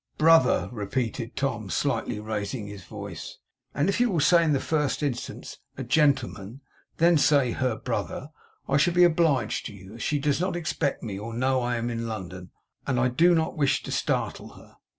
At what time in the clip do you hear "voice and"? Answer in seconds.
2.85-3.87